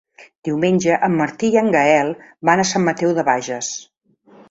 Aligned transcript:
Diumenge 0.47 0.95
en 1.09 1.13
Martí 1.19 1.51
i 1.57 1.61
en 1.63 1.71
Gaël 1.77 2.11
van 2.51 2.65
a 2.65 2.69
Sant 2.73 2.87
Mateu 2.91 3.17
de 3.21 3.31
Bages. 3.33 3.73